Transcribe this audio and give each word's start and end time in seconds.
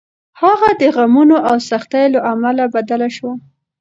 هغه 0.41 0.69
د 0.81 0.83
غمونو 0.95 1.35
او 1.49 1.57
سختیو 1.69 2.13
له 2.13 2.19
امله 2.31 2.63
بدله 2.75 3.07
شوه. 3.15 3.33